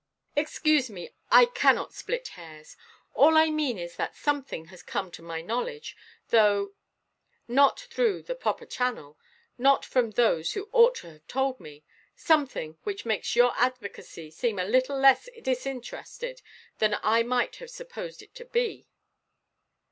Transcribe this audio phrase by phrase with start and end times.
[0.35, 2.75] "Excuse me; I cannot split hairs.
[3.13, 6.69] All I mean is that something has come to my knowledge—not
[7.81, 9.19] through the proper channel,
[9.59, 14.65] not from those who ought to have told me—something which makes your advocacy seem a
[14.65, 16.41] little less disinterested
[16.79, 18.87] than I might have supposed it to be."